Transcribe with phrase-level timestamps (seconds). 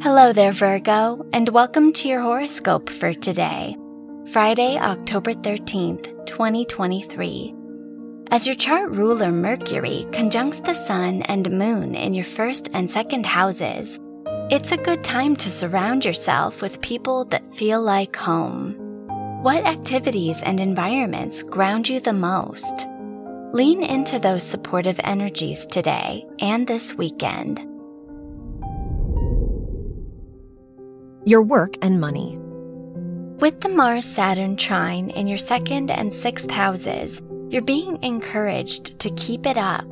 [0.00, 3.76] Hello there, Virgo, and welcome to your horoscope for today,
[4.30, 7.52] Friday, October 13th, 2023.
[8.30, 13.26] As your chart ruler Mercury conjuncts the Sun and Moon in your first and second
[13.26, 13.98] houses,
[14.50, 18.74] it's a good time to surround yourself with people that feel like home.
[19.42, 22.86] What activities and environments ground you the most?
[23.52, 27.67] Lean into those supportive energies today and this weekend.
[31.28, 32.38] Your work and money.
[33.38, 37.20] With the Mars Saturn trine in your second and sixth houses,
[37.50, 39.84] you're being encouraged to keep it up.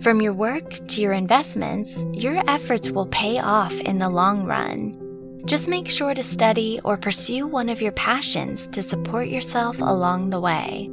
[0.00, 5.42] From your work to your investments, your efforts will pay off in the long run.
[5.44, 10.30] Just make sure to study or pursue one of your passions to support yourself along
[10.30, 10.90] the way.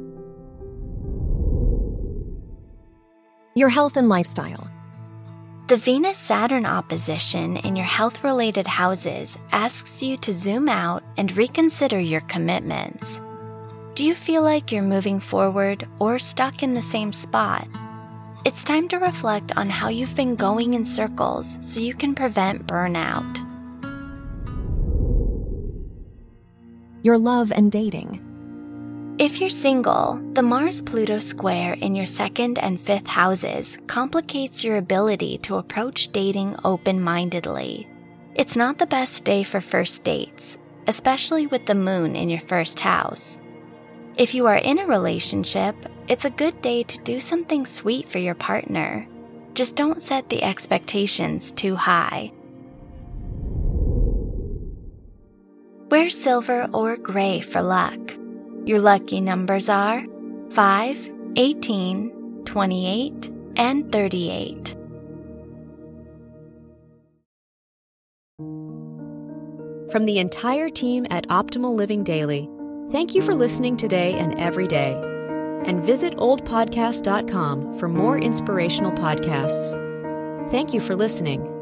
[3.54, 4.69] Your health and lifestyle.
[5.70, 11.30] The Venus Saturn opposition in your health related houses asks you to zoom out and
[11.36, 13.20] reconsider your commitments.
[13.94, 17.68] Do you feel like you're moving forward or stuck in the same spot?
[18.44, 22.66] It's time to reflect on how you've been going in circles so you can prevent
[22.66, 23.38] burnout.
[27.04, 28.29] Your love and dating.
[29.20, 34.78] If you're single, the Mars Pluto square in your second and fifth houses complicates your
[34.78, 37.86] ability to approach dating open mindedly.
[38.34, 42.80] It's not the best day for first dates, especially with the moon in your first
[42.80, 43.38] house.
[44.16, 45.76] If you are in a relationship,
[46.08, 49.06] it's a good day to do something sweet for your partner.
[49.52, 52.32] Just don't set the expectations too high.
[55.90, 58.16] Wear silver or gray for luck.
[58.70, 60.06] Your lucky numbers are
[60.50, 64.76] 5, 18, 28, and 38.
[69.90, 72.48] From the entire team at Optimal Living Daily,
[72.92, 74.92] thank you for listening today and every day.
[75.64, 79.72] And visit oldpodcast.com for more inspirational podcasts.
[80.52, 81.59] Thank you for listening.